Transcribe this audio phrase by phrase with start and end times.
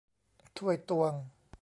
[0.57, 1.13] ถ้วยตวง